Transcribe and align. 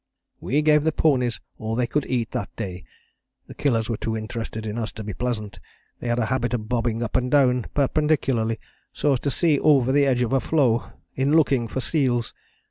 "We 0.39 0.63
gave 0.63 0.83
the 0.83 0.91
ponies 0.91 1.39
all 1.59 1.75
they 1.75 1.85
could 1.85 2.07
eat 2.07 2.31
that 2.31 2.55
day. 2.55 2.85
The 3.45 3.53
Killers 3.53 3.87
were 3.87 3.97
too 3.97 4.17
interested 4.17 4.65
in 4.65 4.79
us 4.79 4.91
to 4.93 5.03
be 5.03 5.13
pleasant. 5.13 5.59
They 5.99 6.07
had 6.07 6.17
a 6.17 6.25
habit 6.25 6.55
of 6.55 6.67
bobbing 6.67 7.03
up 7.03 7.15
and 7.15 7.29
down 7.29 7.67
perpendicularly, 7.75 8.57
so 8.93 9.13
as 9.13 9.19
to 9.19 9.29
see 9.29 9.59
over 9.59 9.91
the 9.91 10.07
edge 10.07 10.23
of 10.23 10.33
a 10.33 10.39
floe, 10.39 10.89
in 11.13 11.35
looking 11.35 11.67
for 11.67 11.81
seals. 11.81 12.33